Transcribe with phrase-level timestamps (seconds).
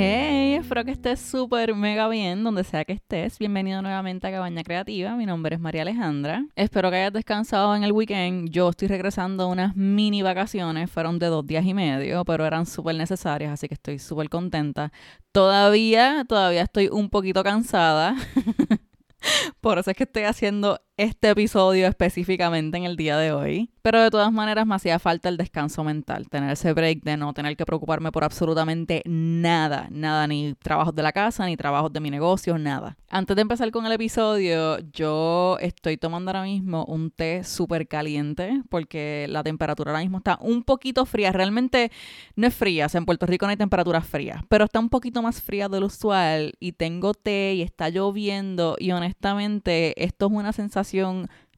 [0.00, 3.36] Hey, espero que estés súper mega bien donde sea que estés.
[3.36, 5.16] Bienvenido nuevamente a Cabaña Creativa.
[5.16, 6.46] Mi nombre es María Alejandra.
[6.54, 8.48] Espero que hayas descansado en el weekend.
[8.48, 10.88] Yo estoy regresando a unas mini vacaciones.
[10.88, 14.92] Fueron de dos días y medio, pero eran súper necesarias, así que estoy súper contenta.
[15.32, 18.14] Todavía, todavía estoy un poquito cansada.
[19.60, 23.70] Por eso es que estoy haciendo este episodio específicamente en el día de hoy.
[23.82, 27.32] Pero de todas maneras me hacía falta el descanso mental, tener ese break de no
[27.32, 32.00] tener que preocuparme por absolutamente nada, nada, ni trabajos de la casa, ni trabajos de
[32.00, 32.98] mi negocio, nada.
[33.08, 38.60] Antes de empezar con el episodio, yo estoy tomando ahora mismo un té súper caliente
[38.68, 41.32] porque la temperatura ahora mismo está un poquito fría.
[41.32, 41.92] Realmente
[42.34, 44.90] no es fría, o sea, en Puerto Rico no hay temperaturas frías, pero está un
[44.90, 50.26] poquito más fría de lo usual y tengo té y está lloviendo y honestamente esto
[50.26, 50.87] es una sensación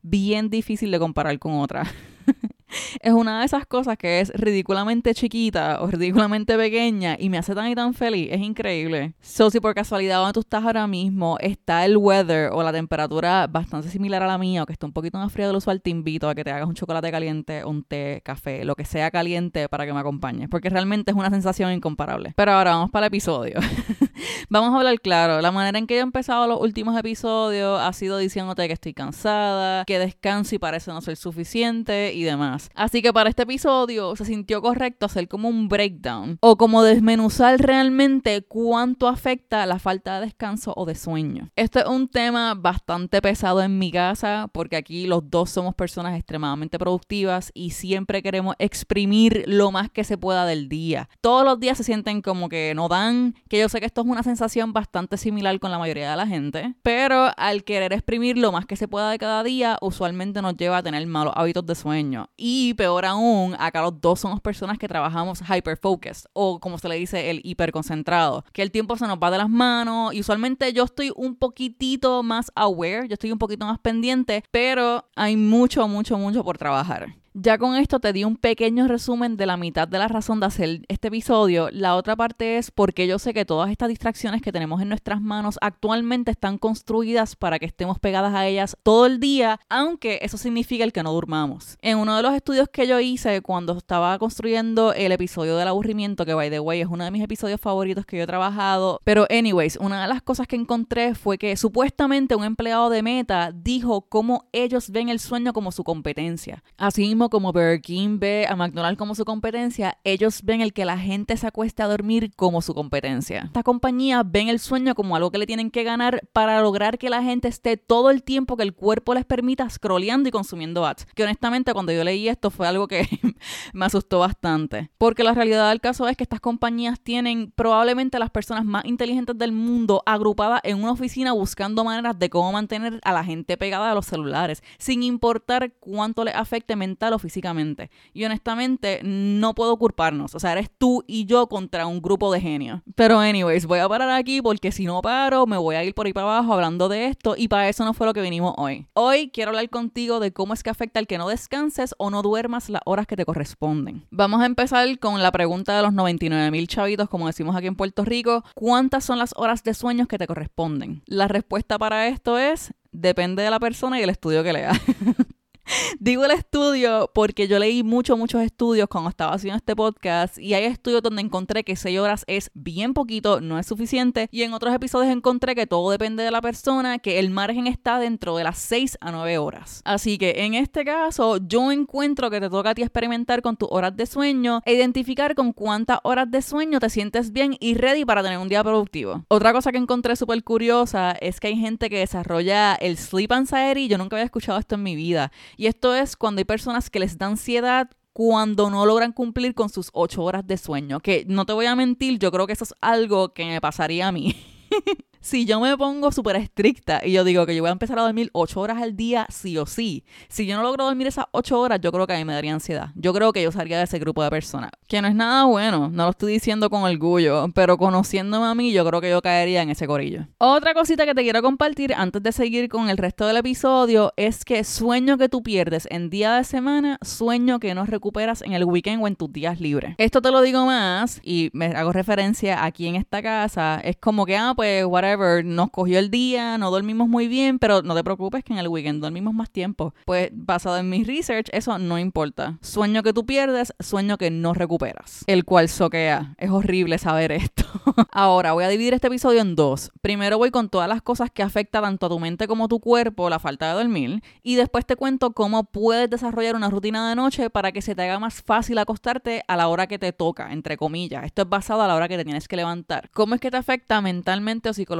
[0.02, 1.84] bien difícil de comparar con otra.
[3.02, 7.54] es una de esas cosas que es ridículamente chiquita o ridículamente pequeña y me hace
[7.54, 8.28] tan y tan feliz.
[8.30, 9.14] Es increíble.
[9.20, 13.46] So, si por casualidad donde tú estás ahora mismo está el weather o la temperatura
[13.46, 15.82] bastante similar a la mía o que está un poquito más fría de lo usual,
[15.82, 19.10] te invito a que te hagas un chocolate caliente, un té, café, lo que sea
[19.10, 22.32] caliente para que me acompañes, porque realmente es una sensación incomparable.
[22.36, 23.58] Pero ahora vamos para el episodio.
[24.50, 25.40] vamos a hablar claro.
[25.40, 28.92] La manera en que yo he empezado los últimos episodios ha sido diciéndote que estoy
[28.92, 32.68] cansada, que descanso y parece no ser suficiente y demás.
[32.74, 37.60] Así que para este episodio se sintió correcto hacer como un breakdown o como desmenuzar
[37.60, 41.50] realmente cuánto afecta la falta de descanso o de sueño.
[41.54, 46.16] Este es un tema bastante pesado en mi casa porque aquí los dos somos personas
[46.16, 51.08] extremadamente productivas y siempre queremos exprimir lo más que se pueda del día.
[51.20, 54.06] Todos los días se sienten como que no dan, que yo sé que esto es
[54.08, 54.39] una sensación
[54.72, 58.76] bastante similar con la mayoría de la gente, pero al querer exprimir lo más que
[58.76, 62.28] se pueda de cada día, usualmente nos lleva a tener malos hábitos de sueño.
[62.36, 66.88] Y peor aún, acá los dos somos personas que trabajamos hyper focused o como se
[66.88, 70.72] le dice el hiperconcentrado, que el tiempo se nos va de las manos y usualmente
[70.72, 75.86] yo estoy un poquitito más aware, yo estoy un poquito más pendiente, pero hay mucho,
[75.88, 77.19] mucho, mucho por trabajar.
[77.32, 80.46] Ya con esto te di un pequeño resumen de la mitad de la razón de
[80.46, 81.68] hacer este episodio.
[81.70, 85.20] La otra parte es porque yo sé que todas estas distracciones que tenemos en nuestras
[85.20, 90.38] manos actualmente están construidas para que estemos pegadas a ellas todo el día, aunque eso
[90.38, 91.78] significa el que no durmamos.
[91.82, 96.26] En uno de los estudios que yo hice cuando estaba construyendo el episodio del aburrimiento,
[96.26, 99.28] que by the way es uno de mis episodios favoritos que yo he trabajado, pero
[99.30, 104.00] anyways, una de las cosas que encontré fue que supuestamente un empleado de Meta dijo
[104.08, 106.64] cómo ellos ven el sueño como su competencia.
[106.76, 110.98] Así como Burger King ve a McDonald's como su competencia, ellos ven el que la
[110.98, 113.42] gente se acueste a dormir como su competencia.
[113.46, 117.10] Esta compañía ven el sueño como algo que le tienen que ganar para lograr que
[117.10, 121.06] la gente esté todo el tiempo que el cuerpo les permita scrolleando y consumiendo ads.
[121.14, 123.08] Que honestamente cuando yo leí esto fue algo que
[123.72, 124.90] me asustó bastante.
[124.98, 129.36] Porque la realidad del caso es que estas compañías tienen probablemente las personas más inteligentes
[129.36, 133.90] del mundo agrupadas en una oficina buscando maneras de cómo mantener a la gente pegada
[133.90, 137.90] a los celulares, sin importar cuánto les afecte mental o físicamente.
[138.12, 140.34] Y honestamente, no puedo culparnos.
[140.34, 142.80] O sea, eres tú y yo contra un grupo de genios.
[142.94, 146.06] Pero, anyways, voy a parar aquí porque si no paro, me voy a ir por
[146.06, 147.34] ahí para abajo hablando de esto.
[147.36, 148.86] Y para eso no fue lo que vinimos hoy.
[148.94, 152.22] Hoy quiero hablar contigo de cómo es que afecta el que no descanses o no
[152.22, 154.06] duermas las horas que te corresponden.
[154.10, 157.76] Vamos a empezar con la pregunta de los 99 mil chavitos, como decimos aquí en
[157.76, 158.44] Puerto Rico.
[158.54, 161.02] ¿Cuántas son las horas de sueños que te corresponden?
[161.06, 164.72] La respuesta para esto es depende de la persona y el estudio que lea.
[165.98, 170.54] Digo el estudio porque yo leí muchos, muchos estudios cuando estaba haciendo este podcast y
[170.54, 174.52] hay estudios donde encontré que 6 horas es bien poquito, no es suficiente y en
[174.52, 178.44] otros episodios encontré que todo depende de la persona, que el margen está dentro de
[178.44, 179.82] las 6 a 9 horas.
[179.84, 183.68] Así que en este caso yo encuentro que te toca a ti experimentar con tus
[183.70, 188.04] horas de sueño e identificar con cuántas horas de sueño te sientes bien y ready
[188.04, 189.24] para tener un día productivo.
[189.28, 193.88] Otra cosa que encontré súper curiosa es que hay gente que desarrolla el sleep anxiety,
[193.88, 195.30] yo nunca había escuchado esto en mi vida
[195.60, 199.68] y esto es cuando hay personas que les da ansiedad cuando no logran cumplir con
[199.68, 201.00] sus ocho horas de sueño.
[201.00, 204.08] Que no te voy a mentir, yo creo que eso es algo que me pasaría
[204.08, 204.34] a mí.
[205.20, 208.02] si yo me pongo súper estricta y yo digo que yo voy a empezar a
[208.02, 211.60] dormir 8 horas al día, sí o sí, si yo no logro dormir esas 8
[211.60, 212.90] horas, yo creo que a mí me daría ansiedad.
[212.94, 214.70] Yo creo que yo salía de ese grupo de personas.
[214.88, 218.72] Que no es nada bueno, no lo estoy diciendo con orgullo, pero conociéndome a mí,
[218.72, 220.26] yo creo que yo caería en ese corillo.
[220.38, 224.44] Otra cosita que te quiero compartir antes de seguir con el resto del episodio es
[224.44, 228.64] que sueño que tú pierdes en día de semana, sueño que no recuperas en el
[228.64, 229.94] weekend o en tus días libres.
[229.98, 234.26] Esto te lo digo más y me hago referencia aquí en esta casa, es como
[234.26, 237.94] que, ah, pues, whatever whatever, nos cogió el día, no dormimos muy bien, pero no
[237.94, 239.94] te preocupes que en el weekend dormimos más tiempo.
[240.04, 242.58] Pues basado en mi research, eso no importa.
[242.60, 245.24] Sueño que tú pierdes, sueño que no recuperas.
[245.26, 246.34] El cual soquea.
[246.38, 247.64] Es horrible saber esto.
[248.12, 249.90] Ahora, voy a dividir este episodio en dos.
[250.00, 252.80] Primero voy con todas las cosas que afectan tanto a tu mente como a tu
[252.80, 257.16] cuerpo, la falta de dormir, y después te cuento cómo puedes desarrollar una rutina de
[257.16, 260.52] noche para que se te haga más fácil acostarte a la hora que te toca,
[260.52, 261.24] entre comillas.
[261.24, 263.10] Esto es basado a la hora que te tienes que levantar.
[263.12, 264.99] ¿Cómo es que te afecta mentalmente o psicológicamente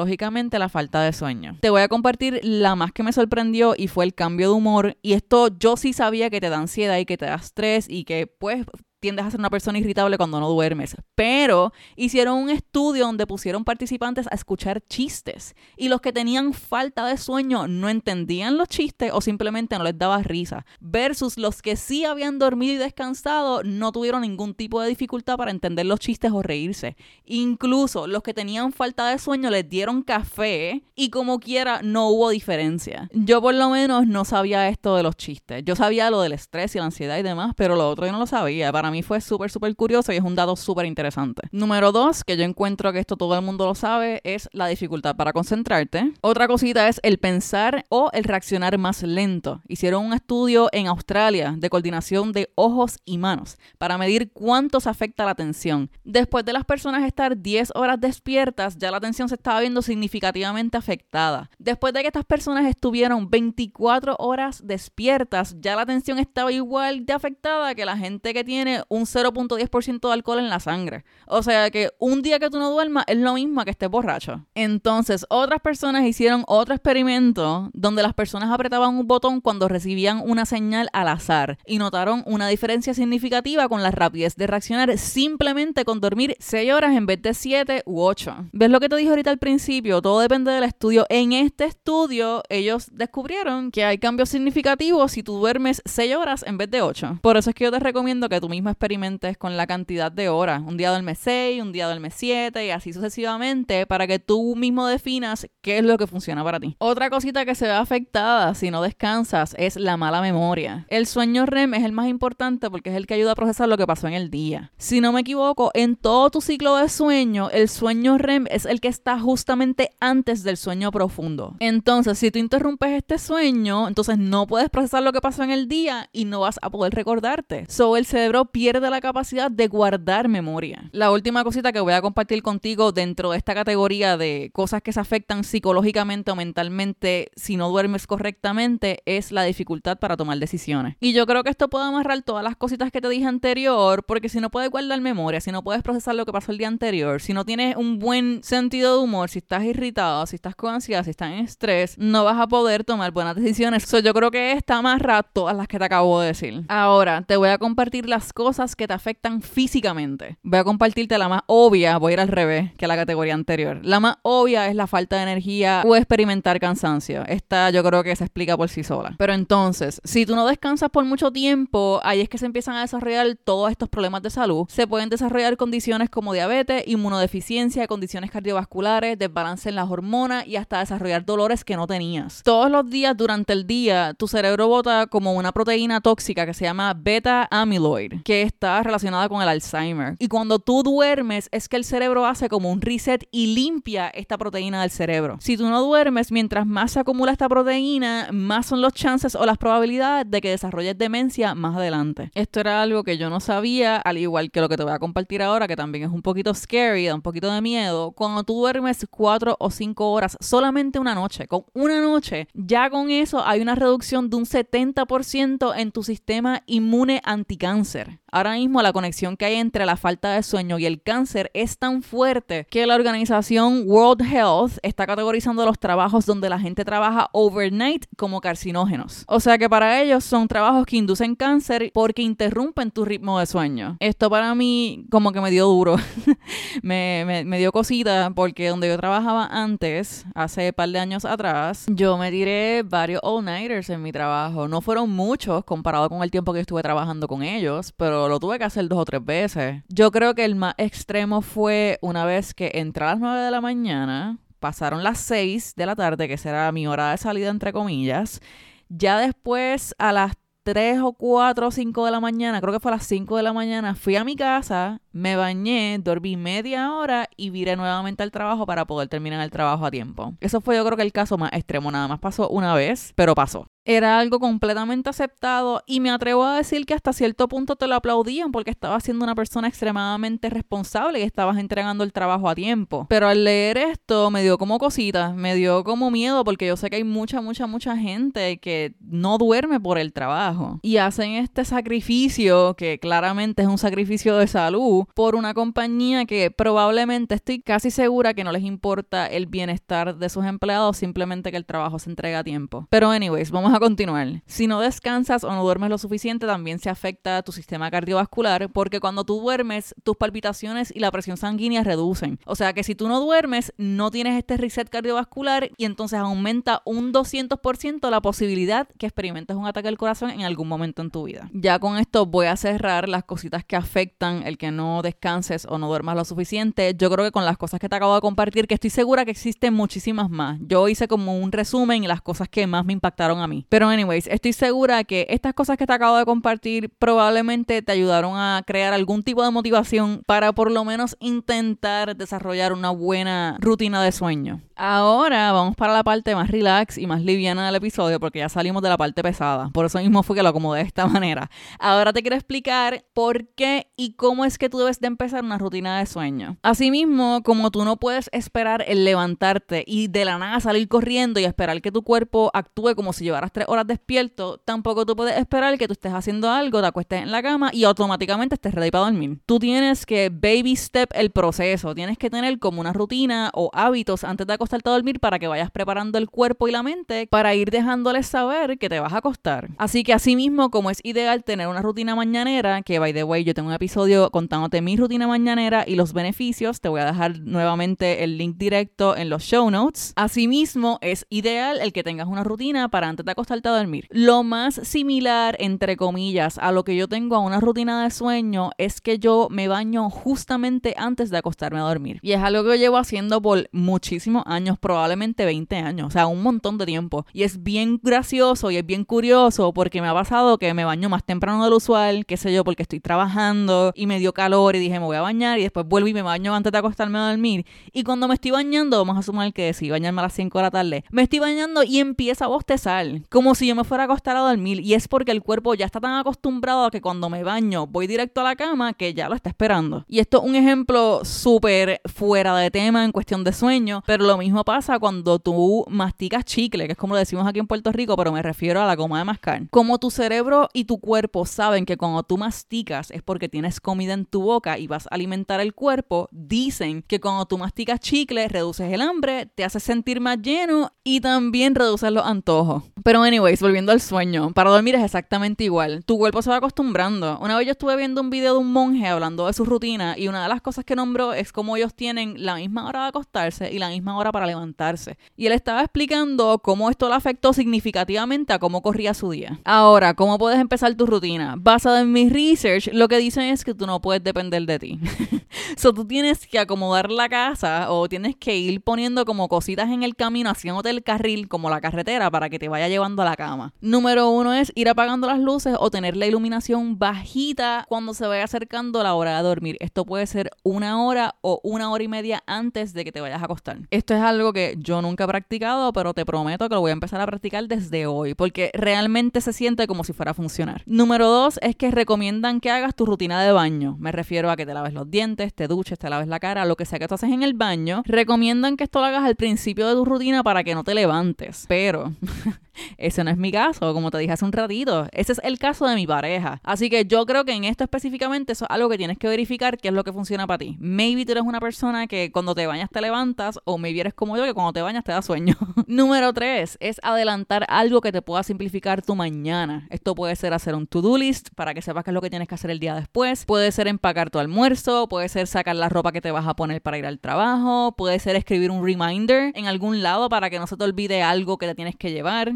[0.58, 1.56] la falta de sueño?
[1.60, 4.96] Te voy a compartir la más que me sorprendió y fue el cambio de humor.
[5.02, 8.04] Y esto yo sí sabía que te da ansiedad y que te da estrés y
[8.04, 8.64] que pues
[9.00, 10.96] tiendes a ser una persona irritable cuando no duermes.
[11.14, 17.06] Pero hicieron un estudio donde pusieron participantes a escuchar chistes y los que tenían falta
[17.06, 20.64] de sueño no entendían los chistes o simplemente no les daba risa.
[20.80, 25.50] Versus los que sí habían dormido y descansado no tuvieron ningún tipo de dificultad para
[25.50, 26.96] entender los chistes o reírse.
[27.24, 32.30] Incluso los que tenían falta de sueño les dieron café y como quiera no hubo
[32.30, 33.08] diferencia.
[33.12, 35.64] Yo por lo menos no sabía esto de los chistes.
[35.64, 38.18] Yo sabía lo del estrés y la ansiedad y demás, pero lo otro yo no
[38.18, 38.72] lo sabía.
[38.72, 41.42] Para mí fue súper, súper curioso y es un dato súper interesante.
[41.52, 45.16] Número dos, que yo encuentro que esto todo el mundo lo sabe, es la dificultad
[45.16, 46.12] para concentrarte.
[46.20, 49.62] Otra cosita es el pensar o el reaccionar más lento.
[49.68, 54.88] Hicieron un estudio en Australia de coordinación de ojos y manos para medir cuánto se
[54.88, 55.90] afecta la atención.
[56.04, 60.76] Después de las personas estar 10 horas despiertas, ya la atención se estaba viendo significativamente
[60.76, 61.50] afectada.
[61.58, 67.12] Después de que estas personas estuvieron 24 horas despiertas, ya la atención estaba igual de
[67.12, 71.04] afectada que la gente que tiene un 0.10% de alcohol en la sangre.
[71.26, 74.46] O sea que un día que tú no duermas es lo mismo que estés borracho.
[74.54, 80.44] Entonces, otras personas hicieron otro experimento donde las personas apretaban un botón cuando recibían una
[80.44, 86.00] señal al azar y notaron una diferencia significativa con la rapidez de reaccionar simplemente con
[86.00, 88.50] dormir 6 horas en vez de 7 u 8.
[88.52, 90.02] ¿Ves lo que te dije ahorita al principio?
[90.02, 91.06] Todo depende del estudio.
[91.08, 96.58] En este estudio, ellos descubrieron que hay cambios significativos si tú duermes 6 horas en
[96.58, 97.18] vez de 8.
[97.22, 100.62] Por eso es que yo te recomiendo que tú experimentes con la cantidad de horas.
[100.64, 104.86] Un día duerme 6, un día duerme 7 y así sucesivamente para que tú mismo
[104.86, 106.76] definas qué es lo que funciona para ti.
[106.78, 110.86] Otra cosita que se ve afectada si no descansas es la mala memoria.
[110.88, 113.76] El sueño REM es el más importante porque es el que ayuda a procesar lo
[113.76, 114.72] que pasó en el día.
[114.78, 118.80] Si no me equivoco, en todo tu ciclo de sueño, el sueño REM es el
[118.80, 121.56] que está justamente antes del sueño profundo.
[121.60, 125.68] Entonces, si tú interrumpes este sueño, entonces no puedes procesar lo que pasó en el
[125.68, 127.64] día y no vas a poder recordarte.
[127.68, 130.90] So, el cerebro pierde la capacidad de guardar memoria.
[130.92, 134.92] La última cosita que voy a compartir contigo dentro de esta categoría de cosas que
[134.92, 140.96] se afectan psicológicamente o mentalmente si no duermes correctamente es la dificultad para tomar decisiones.
[141.00, 144.28] Y yo creo que esto puede amarrar todas las cositas que te dije anterior, porque
[144.28, 147.22] si no puedes guardar memoria, si no puedes procesar lo que pasó el día anterior,
[147.22, 151.02] si no tienes un buen sentido de humor, si estás irritado, si estás con ansiedad,
[151.04, 153.84] si estás en estrés, no vas a poder tomar buenas decisiones.
[153.84, 156.62] So, yo creo que esta amarra todas las que te acabo de decir.
[156.68, 160.36] Ahora, te voy a compartir las cosas que te afectan físicamente.
[160.42, 163.80] Voy a compartirte la más obvia, voy a ir al revés que la categoría anterior.
[163.84, 167.24] La más obvia es la falta de energía o experimentar cansancio.
[167.26, 169.14] Esta yo creo que se explica por sí sola.
[169.18, 172.80] Pero entonces, si tú no descansas por mucho tiempo, ahí es que se empiezan a
[172.82, 174.66] desarrollar todos estos problemas de salud.
[174.68, 180.80] Se pueden desarrollar condiciones como diabetes, inmunodeficiencia, condiciones cardiovasculares, desbalance en las hormonas y hasta
[180.80, 182.42] desarrollar dolores que no tenías.
[182.42, 186.64] Todos los días durante el día, tu cerebro bota como una proteína tóxica que se
[186.64, 190.16] llama beta amyloid, que está relacionada con el Alzheimer.
[190.18, 194.38] Y cuando tú duermes es que el cerebro hace como un reset y limpia esta
[194.38, 195.38] proteína del cerebro.
[195.40, 199.44] Si tú no duermes, mientras más se acumula esta proteína, más son los chances o
[199.46, 202.30] las probabilidades de que desarrolles demencia más adelante.
[202.34, 204.98] Esto era algo que yo no sabía, al igual que lo que te voy a
[204.98, 208.12] compartir ahora, que también es un poquito scary, da un poquito de miedo.
[208.12, 213.10] Cuando tú duermes cuatro o cinco horas, solamente una noche, con una noche, ya con
[213.10, 218.20] eso hay una reducción de un 70% en tu sistema inmune anticáncer.
[218.32, 221.78] Ahora mismo la conexión que hay entre la falta de sueño y el cáncer es
[221.78, 227.28] tan fuerte que la organización World Health está categorizando los trabajos donde la gente trabaja
[227.32, 229.24] overnight como carcinógenos.
[229.26, 233.46] O sea que para ellos son trabajos que inducen cáncer porque interrumpen tu ritmo de
[233.46, 233.96] sueño.
[234.00, 235.96] Esto para mí como que me dio duro.
[236.82, 242.16] me, dio cosita porque donde yo trabajaba antes, hace un par de años atrás, yo
[242.16, 244.68] me tiré varios all-nighters en mi trabajo.
[244.68, 248.58] No fueron muchos comparado con el tiempo que estuve trabajando con ellos, pero lo tuve
[248.58, 249.82] que hacer dos o tres veces.
[249.88, 253.50] Yo creo que el más extremo fue una vez que entré a las 9 de
[253.50, 257.72] la mañana, pasaron las 6 de la tarde, que será mi hora de salida entre
[257.72, 258.40] comillas.
[258.88, 260.32] Ya después a las
[260.64, 263.42] 3 o 4 o 5 de la mañana, creo que fue a las 5 de
[263.42, 268.30] la mañana, fui a mi casa, me bañé, dormí media hora y viré nuevamente al
[268.30, 270.34] trabajo para poder terminar el trabajo a tiempo.
[270.40, 273.34] Eso fue yo creo que el caso más extremo, nada más pasó una vez, pero
[273.34, 277.86] pasó era algo completamente aceptado y me atrevo a decir que hasta cierto punto te
[277.86, 282.54] lo aplaudían porque estabas siendo una persona extremadamente responsable y estabas entregando el trabajo a
[282.54, 283.06] tiempo.
[283.08, 286.90] Pero al leer esto me dio como cositas, me dio como miedo porque yo sé
[286.90, 291.64] que hay mucha, mucha, mucha gente que no duerme por el trabajo y hacen este
[291.64, 297.90] sacrificio que claramente es un sacrificio de salud por una compañía que probablemente estoy casi
[297.90, 302.10] segura que no les importa el bienestar de sus empleados, simplemente que el trabajo se
[302.10, 302.86] entrega a tiempo.
[302.90, 304.42] Pero anyways, vamos a continuar.
[304.46, 308.70] Si no descansas o no duermes lo suficiente, también se afecta a tu sistema cardiovascular,
[308.70, 312.38] porque cuando tú duermes, tus palpitaciones y la presión sanguínea reducen.
[312.46, 316.82] O sea que si tú no duermes, no tienes este reset cardiovascular y entonces aumenta
[316.84, 321.24] un 200% la posibilidad que experimentes un ataque al corazón en algún momento en tu
[321.24, 321.50] vida.
[321.52, 325.78] Ya con esto voy a cerrar las cositas que afectan el que no descanses o
[325.78, 326.94] no duermas lo suficiente.
[326.96, 329.30] Yo creo que con las cosas que te acabo de compartir, que estoy segura que
[329.30, 330.58] existen muchísimas más.
[330.60, 333.59] Yo hice como un resumen y las cosas que más me impactaron a mí.
[333.68, 338.36] Pero anyways, estoy segura que estas cosas que te acabo de compartir probablemente te ayudaron
[338.36, 344.02] a crear algún tipo de motivación para por lo menos intentar desarrollar una buena rutina
[344.02, 344.60] de sueño.
[344.76, 348.82] Ahora vamos para la parte más relax y más liviana del episodio porque ya salimos
[348.82, 349.68] de la parte pesada.
[349.74, 351.50] Por eso mismo fue que lo acomodé de esta manera.
[351.78, 355.58] Ahora te quiero explicar por qué y cómo es que tú debes de empezar una
[355.58, 356.56] rutina de sueño.
[356.62, 361.44] Asimismo, como tú no puedes esperar el levantarte y de la nada salir corriendo y
[361.44, 365.78] esperar que tu cuerpo actúe como si llevaras tres horas despierto, tampoco tú puedes esperar
[365.78, 369.04] que tú estés haciendo algo, te acuestes en la cama y automáticamente estés ready para
[369.04, 369.38] dormir.
[369.46, 371.94] Tú tienes que baby step el proceso.
[371.94, 375.48] Tienes que tener como una rutina o hábitos antes de acostarte a dormir para que
[375.48, 379.18] vayas preparando el cuerpo y la mente para ir dejándoles saber que te vas a
[379.18, 379.68] acostar.
[379.78, 383.44] Así que así mismo como es ideal tener una rutina mañanera, que by the way
[383.44, 387.40] yo tengo un episodio contándote mi rutina mañanera y los beneficios, te voy a dejar
[387.40, 390.12] nuevamente el link directo en los show notes.
[390.16, 394.06] Asimismo es ideal el que tengas una rutina para antes de acostarte a dormir.
[394.10, 398.70] Lo más similar, entre comillas, a lo que yo tengo a una rutina de sueño
[398.78, 402.18] es que yo me baño justamente antes de acostarme a dormir.
[402.22, 406.26] Y es algo que yo llevo haciendo por muchísimos años probablemente 20 años, o sea,
[406.26, 407.26] un montón de tiempo.
[407.32, 411.08] Y es bien gracioso y es bien curioso porque me ha pasado que me baño
[411.08, 414.78] más temprano del usual, qué sé yo, porque estoy trabajando y me dio calor y
[414.78, 417.30] dije me voy a bañar y después vuelvo y me baño antes de acostarme a
[417.30, 417.66] dormir.
[417.92, 420.62] Y cuando me estoy bañando, vamos a asumir que sí, bañarme a las 5 de
[420.62, 424.06] la tarde, me estoy bañando y empieza a bostezar, como si yo me fuera a
[424.06, 424.80] acostar a dormir.
[424.80, 428.06] Y es porque el cuerpo ya está tan acostumbrado a que cuando me baño voy
[428.06, 430.04] directo a la cama que ya lo está esperando.
[430.08, 434.36] Y esto es un ejemplo súper fuera de tema en cuestión de sueño, pero lo
[434.36, 438.16] mismo pasa cuando tú masticas chicle, que es como lo decimos aquí en Puerto Rico,
[438.16, 439.62] pero me refiero a la goma de mascar.
[439.70, 444.12] Como tu cerebro y tu cuerpo saben que cuando tú masticas es porque tienes comida
[444.12, 448.48] en tu boca y vas a alimentar el cuerpo, dicen que cuando tú masticas chicle
[448.48, 452.82] reduces el hambre, te hace sentir más lleno y también reduces los antojos.
[453.04, 456.04] Pero anyways, volviendo al sueño, para dormir es exactamente igual.
[456.04, 457.38] Tu cuerpo se va acostumbrando.
[457.40, 460.28] Una vez yo estuve viendo un video de un monje hablando de su rutina y
[460.28, 463.72] una de las cosas que nombró es cómo ellos tienen la misma hora de acostarse
[463.72, 465.18] y la misma hora para levantarse.
[465.36, 469.60] Y él estaba explicando cómo esto le afectó significativamente a cómo corría su día.
[469.64, 471.54] Ahora, ¿cómo puedes empezar tu rutina?
[471.58, 475.00] Basado en mi research, lo que dicen es que tú no puedes depender de ti.
[475.76, 480.02] so tú tienes que acomodar la casa o tienes que ir poniendo como cositas en
[480.02, 483.36] el camino, haciéndote el carril como la carretera para que te vaya llevando a la
[483.36, 483.72] cama.
[483.80, 488.44] Número uno es ir apagando las luces o tener la iluminación bajita cuando se vaya
[488.44, 489.76] acercando la hora de dormir.
[489.80, 493.42] Esto puede ser una hora o una hora y media antes de que te vayas
[493.42, 493.78] a acostar.
[493.90, 496.92] Esto es algo que yo nunca he practicado, pero te prometo que lo voy a
[496.92, 500.82] empezar a practicar desde hoy, porque realmente se siente como si fuera a funcionar.
[500.86, 503.96] Número dos es que recomiendan que hagas tu rutina de baño.
[503.98, 506.76] Me refiero a que te laves los dientes, te duches, te laves la cara, lo
[506.76, 508.02] que sea que tú haces en el baño.
[508.04, 511.64] Recomiendan que esto lo hagas al principio de tu rutina para que no te levantes.
[511.68, 512.12] Pero
[512.98, 515.06] Ese no es mi caso, como te dije hace un ratito.
[515.12, 516.60] Ese es el caso de mi pareja.
[516.64, 519.78] Así que yo creo que en esto específicamente eso es algo que tienes que verificar
[519.78, 520.76] qué es lo que funciona para ti.
[520.80, 524.36] Maybe tú eres una persona que cuando te bañas te levantas o maybe eres como
[524.36, 525.54] yo que cuando te bañas te da sueño.
[525.86, 529.86] Número tres es adelantar algo que te pueda simplificar tu mañana.
[529.90, 532.48] Esto puede ser hacer un to-do list para que sepas qué es lo que tienes
[532.48, 533.44] que hacer el día después.
[533.44, 536.82] Puede ser empacar tu almuerzo, puede ser sacar la ropa que te vas a poner
[536.82, 540.66] para ir al trabajo, puede ser escribir un reminder en algún lado para que no
[540.66, 542.52] se te olvide algo que te tienes que llevar.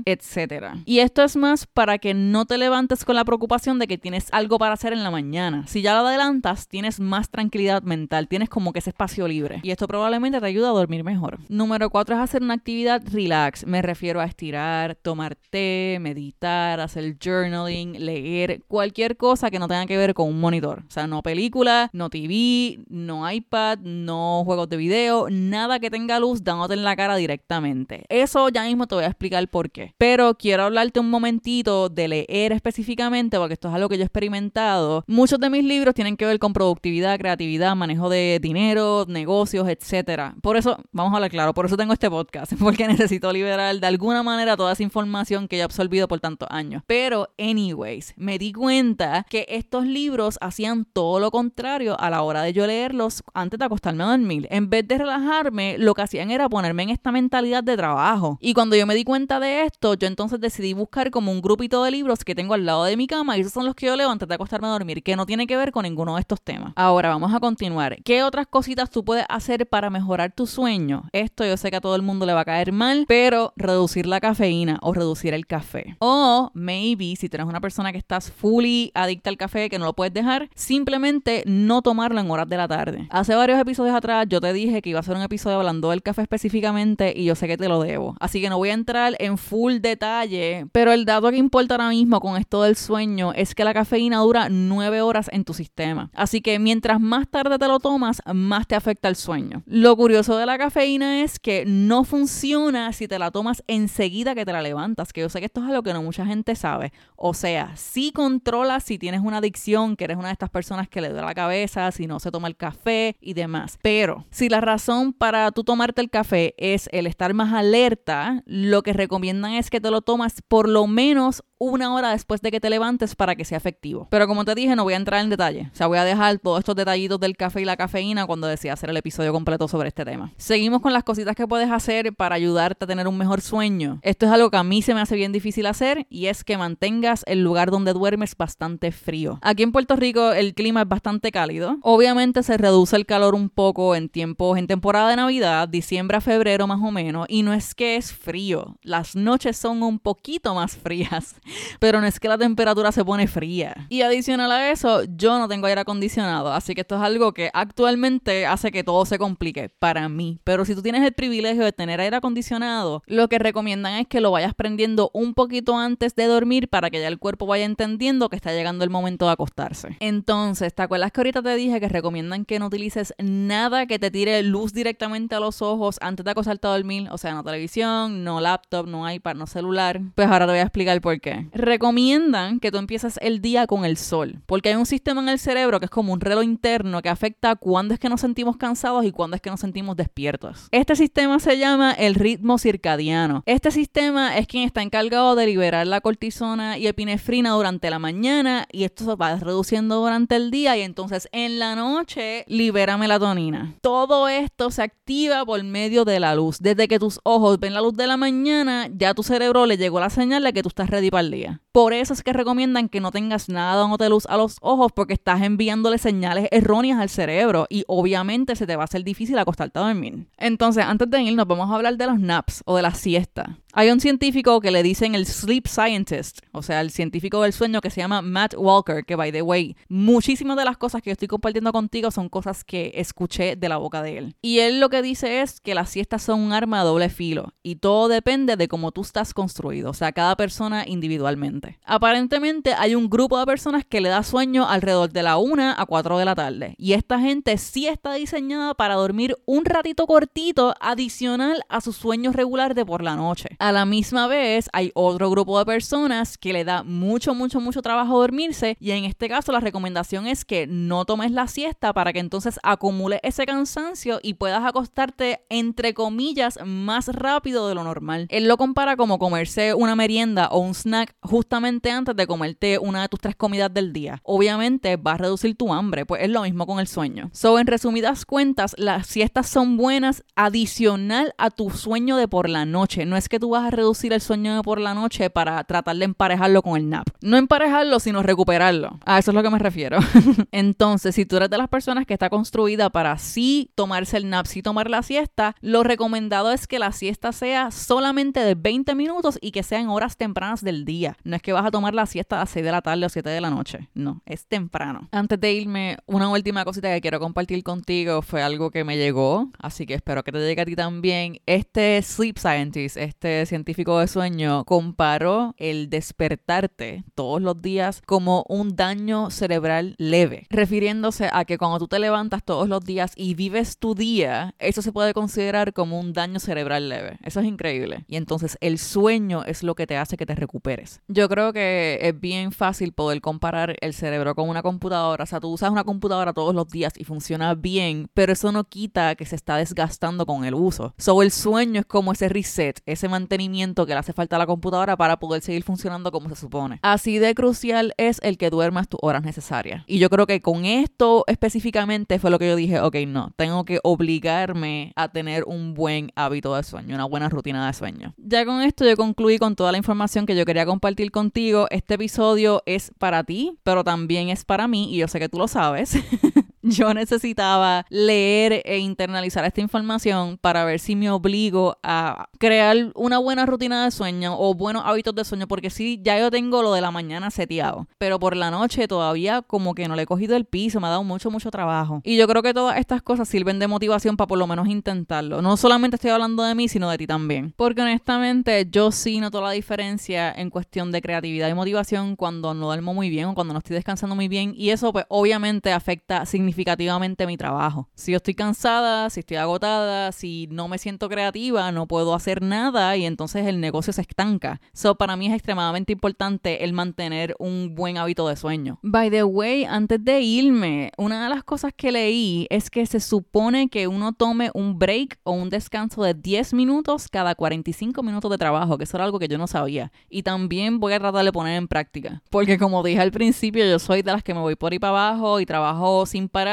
[0.85, 4.29] Y esto es más para que no te levantes con la preocupación de que tienes
[4.33, 5.67] algo para hacer en la mañana.
[5.67, 9.61] Si ya lo adelantas, tienes más tranquilidad mental, tienes como que ese espacio libre.
[9.63, 11.39] Y esto probablemente te ayuda a dormir mejor.
[11.49, 13.67] Número cuatro es hacer una actividad relax.
[13.67, 19.87] Me refiero a estirar, tomar té, meditar, hacer journaling, leer, cualquier cosa que no tenga
[19.87, 20.85] que ver con un monitor.
[20.87, 26.19] O sea, no película, no TV, no iPad, no juegos de video, nada que tenga
[26.19, 28.05] luz dándote en la cara directamente.
[28.09, 29.94] Eso ya mismo te voy a explicar por qué.
[29.99, 34.07] Pero quiero hablarte un momentito de leer específicamente, porque esto es algo que yo he
[34.07, 35.05] experimentado.
[35.07, 40.35] Muchos de mis libros tienen que ver con productividad, creatividad, manejo de dinero, negocios, etcétera.
[40.43, 43.87] Por eso, vamos a hablar claro, por eso tengo este podcast, porque necesito liberar de
[43.87, 46.83] alguna manera toda esa información que he absorbido por tantos años.
[46.87, 52.43] Pero, anyways, me di cuenta que estos libros hacían todo lo contrario a la hora
[52.43, 54.49] de yo leerlos antes de acostarme a dormir.
[54.51, 58.39] En vez de relajarme, lo que hacían era ponerme en esta mentalidad de trabajo.
[58.41, 61.85] Y cuando yo me di cuenta de esto, yo entonces decidí buscar como un grupito
[61.85, 63.97] de libros que tengo al lado de mi cama y esos son los que yo
[63.97, 66.41] leo antes de acostarme a dormir, que no tiene que ver con ninguno de estos
[66.41, 66.73] temas.
[66.77, 68.03] Ahora vamos a continuar.
[68.03, 71.11] ¿Qué otras cositas tú puedes hacer para mejorar tu sueño?
[71.13, 74.07] Esto yo sé que a todo el mundo le va a caer mal, pero reducir
[74.07, 75.97] la cafeína o reducir el café.
[75.99, 79.93] O maybe si tienes una persona que estás fully adicta al café, que no lo
[79.93, 83.07] puedes dejar, simplemente no tomarlo en horas de la tarde.
[83.11, 86.03] Hace varios episodios atrás yo te dije que iba a hacer un episodio hablando del
[86.03, 88.15] café específicamente y yo sé que te lo debo.
[88.21, 91.89] Así que no voy a entrar en full detalle, pero el dato que importa ahora
[91.89, 96.11] mismo con esto del sueño es que la cafeína dura 9 horas en tu sistema.
[96.15, 99.63] Así que mientras más tarde te lo tomas, más te afecta el sueño.
[99.67, 104.45] Lo curioso de la cafeína es que no funciona si te la tomas enseguida que
[104.45, 106.93] te la levantas, que yo sé que esto es algo que no mucha gente sabe.
[107.17, 111.01] O sea, si controlas si tienes una adicción, que eres una de estas personas que
[111.01, 113.79] le duele la cabeza, si no se toma el café y demás.
[113.83, 118.83] Pero si la razón para tú tomarte el café es el estar más alerta, lo
[118.83, 122.61] que recomiendan es que te lo tomas por lo menos una hora después de que
[122.61, 124.09] te levantes para que sea efectivo.
[124.11, 125.71] Pero como te dije, no voy a entrar en detalle.
[125.73, 128.73] O sea, voy a dejar todos estos detallitos del café y la cafeína cuando decida
[128.73, 130.33] hacer el episodio completo sobre este tema.
[130.37, 133.99] Seguimos con las cositas que puedes hacer para ayudarte a tener un mejor sueño.
[134.03, 136.59] Esto es algo que a mí se me hace bien difícil hacer y es que
[136.59, 139.39] mantengas el lugar donde duermes bastante frío.
[139.43, 141.79] Aquí en Puerto Rico el clima es bastante cálido.
[141.83, 146.21] Obviamente se reduce el calor un poco en tiempos, en temporada de Navidad, diciembre a
[146.21, 148.77] febrero más o menos, y no es que es frío.
[148.83, 151.37] Las noches son un poquito más frías
[151.79, 153.87] pero no es que la temperatura se pone fría.
[153.89, 157.51] Y adicional a eso, yo no tengo aire acondicionado, así que esto es algo que
[157.53, 160.41] actualmente hace que todo se complique para mí.
[160.45, 164.21] Pero si tú tienes el privilegio de tener aire acondicionado, lo que recomiendan es que
[164.21, 168.29] lo vayas prendiendo un poquito antes de dormir para que ya el cuerpo vaya entendiendo
[168.29, 169.97] que está llegando el momento de acostarse.
[170.01, 174.11] Entonces, ¿te acuerdas que ahorita te dije que recomiendan que no utilices nada que te
[174.11, 177.09] tire luz directamente a los ojos antes de acostarte a dormir?
[177.11, 180.01] O sea, no televisión, no laptop, no iPad, no celular.
[180.15, 183.85] Pues ahora te voy a explicar por qué recomiendan que tú empieces el día con
[183.85, 187.03] el sol, porque hay un sistema en el cerebro que es como un reloj interno
[187.03, 190.69] que afecta cuándo es que nos sentimos cansados y cuándo es que nos sentimos despiertos.
[190.71, 193.43] Este sistema se llama el ritmo circadiano.
[193.47, 198.67] Este sistema es quien está encargado de liberar la cortisona y epinefrina durante la mañana
[198.73, 203.75] y esto se va reduciendo durante el día y entonces en la noche libera melatonina.
[203.81, 206.59] Todo esto se activa por medio de la luz.
[206.61, 210.01] Desde que tus ojos ven la luz de la mañana, ya tu cerebro le llegó
[210.01, 211.61] la señal de que tú estás ready para día.
[211.73, 215.15] Por eso es que recomiendan que no tengas nada de luz a los ojos porque
[215.15, 219.79] estás enviándole señales erróneas al cerebro y obviamente se te va a hacer difícil acostarte
[219.79, 220.27] a dormir.
[220.39, 223.59] Entonces, antes de irnos, vamos a hablar de los naps o de la siesta.
[223.77, 227.81] Hay un científico que le dicen el sleep scientist, o sea, el científico del sueño
[227.81, 231.15] que se llama Matt Walker, que by the way, muchísimas de las cosas que yo
[231.15, 234.37] estoy compartiendo contigo son cosas que escuché de la boca de él.
[234.43, 237.53] Y él lo que dice es que las siestas son un arma a doble filo
[237.65, 241.81] y todo depende de cómo tú estás construido, o sea, cada persona individualmente.
[241.85, 245.85] Aparentemente hay un grupo de personas que le da sueño alrededor de la 1 a
[245.85, 250.77] 4 de la tarde y esta gente sí está diseñada para dormir un ratito cortito
[250.79, 253.57] adicional a su sueño regular de por la noche.
[253.65, 257.81] A la misma vez, hay otro grupo de personas que le da mucho, mucho, mucho
[257.81, 262.13] trabajo dormirse y en este caso la recomendación es que no tomes la siesta para
[262.13, 268.27] que entonces acumule ese cansancio y puedas acostarte entre comillas más rápido de lo normal.
[268.29, 273.01] Él lo compara como comerse una merienda o un snack justamente antes de comerte una
[273.01, 274.21] de tus tres comidas del día.
[274.25, 277.31] Obviamente va a reducir tu hambre, pues es lo mismo con el sueño.
[277.33, 282.67] So, en resumidas cuentas, las siestas son buenas adicional a tu sueño de por la
[282.67, 283.07] noche.
[283.07, 286.05] No es que tú vas a reducir el sueño por la noche para tratar de
[286.05, 287.09] emparejarlo con el nap.
[287.21, 288.99] No emparejarlo, sino recuperarlo.
[289.07, 289.99] A eso es lo que me refiero.
[290.53, 294.47] Entonces, si tú eres de las personas que está construida para sí tomarse el nap,
[294.47, 299.39] sí tomar la siesta, lo recomendado es que la siesta sea solamente de 20 minutos
[299.41, 301.17] y que sea en horas tempranas del día.
[301.25, 303.09] No es que vas a tomar la siesta a las 6 de la tarde o
[303.09, 303.89] 7 de la noche.
[303.95, 305.09] No, es temprano.
[305.13, 309.51] Antes de irme, una última cosita que quiero compartir contigo fue algo que me llegó,
[309.59, 311.41] así que espero que te llegue a ti también.
[311.47, 318.77] Este sleep scientist, este científico de sueño, comparó el despertarte todos los días como un
[318.77, 323.79] daño cerebral leve, refiriéndose a que cuando tú te levantas todos los días y vives
[323.79, 327.19] tu día, eso se puede considerar como un daño cerebral leve.
[327.23, 328.05] Eso es increíble.
[328.09, 331.01] Y entonces el sueño es lo que te hace que te recuperes.
[331.09, 335.25] Yo creo que es bien fácil poder comparar el cerebro con una computadora.
[335.25, 338.65] O sea, tú usas una computadora todos los días y funciona bien, pero eso no
[338.65, 340.95] quita que se está desgastando con el uso.
[340.99, 344.47] So, el sueño es como ese reset, ese mantenimiento que le hace falta a la
[344.47, 346.79] computadora para poder seguir funcionando como se supone.
[346.83, 349.83] Así de crucial es el que duermas tus horas necesarias.
[349.87, 353.65] Y yo creo que con esto específicamente fue lo que yo dije, ok, no, tengo
[353.65, 358.15] que obligarme a tener un buen hábito de sueño, una buena rutina de sueño.
[358.17, 361.67] Ya con esto yo concluí con toda la información que yo quería compartir contigo.
[361.71, 365.39] Este episodio es para ti, pero también es para mí y yo sé que tú
[365.39, 365.97] lo sabes.
[366.79, 373.19] yo necesitaba leer e internalizar esta información para ver si me obligo a crear una
[373.19, 376.73] buena rutina de sueño o buenos hábitos de sueño, porque sí, ya yo tengo lo
[376.73, 380.37] de la mañana seteado, pero por la noche todavía como que no le he cogido
[380.37, 382.01] el piso, me ha dado mucho, mucho trabajo.
[382.03, 385.43] Y yo creo que todas estas cosas sirven de motivación para por lo menos intentarlo.
[385.43, 387.53] No solamente estoy hablando de mí, sino de ti también.
[387.57, 392.67] Porque honestamente yo sí noto la diferencia en cuestión de creatividad y motivación cuando no
[392.67, 394.55] duermo muy bien o cuando no estoy descansando muy bien.
[394.57, 397.89] Y eso pues obviamente afecta significativamente significativamente mi trabajo.
[397.95, 402.43] Si yo estoy cansada, si estoy agotada, si no me siento creativa, no puedo hacer
[402.43, 404.61] nada y entonces el negocio se estanca.
[404.73, 408.79] So, para mí es extremadamente importante el mantener un buen hábito de sueño.
[408.83, 413.01] By the way, antes de irme, una de las cosas que leí es que se
[413.01, 418.31] supone que uno tome un break o un descanso de 10 minutos cada 45 minutos
[418.31, 419.91] de trabajo, que eso era algo que yo no sabía.
[420.09, 422.23] Y también voy a tratar de poner en práctica.
[422.31, 425.11] Porque como dije al principio, yo soy de las que me voy por ahí para
[425.11, 426.44] abajo y trabajo sin parar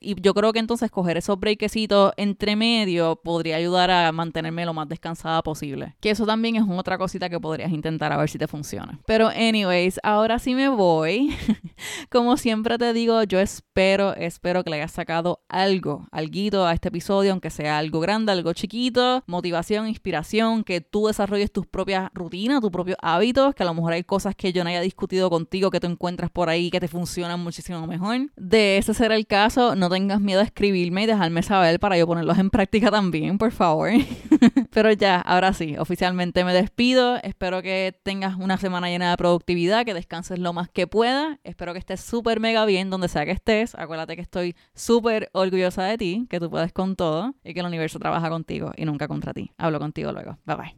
[0.00, 4.74] y yo creo que entonces coger esos breakecitos entre medio podría ayudar a mantenerme lo
[4.74, 5.96] más descansada posible.
[6.00, 8.98] Que eso también es otra cosita que podrías intentar a ver si te funciona.
[9.06, 11.34] Pero anyways, ahora sí me voy.
[12.10, 16.30] Como siempre te digo, yo espero, espero que le hayas sacado algo, algo
[16.64, 21.66] a este episodio, aunque sea algo grande, algo chiquito, motivación, inspiración, que tú desarrolles tus
[21.66, 24.80] propias rutinas, tus propios hábitos, que a lo mejor hay cosas que yo no haya
[24.80, 28.30] discutido contigo que tú encuentras por ahí que te funcionan muchísimo mejor.
[28.36, 32.06] De ese será el caso, no tengas miedo a escribirme y dejarme saber para yo
[32.06, 33.90] ponerlos en práctica también, por favor.
[34.70, 37.16] Pero ya, ahora sí, oficialmente me despido.
[37.22, 41.38] Espero que tengas una semana llena de productividad, que descanses lo más que pueda.
[41.44, 43.74] Espero que estés súper mega bien donde sea que estés.
[43.74, 47.66] Acuérdate que estoy súper orgullosa de ti, que tú puedes con todo y que el
[47.66, 49.52] universo trabaja contigo y nunca contra ti.
[49.56, 50.36] Hablo contigo luego.
[50.44, 50.76] Bye bye.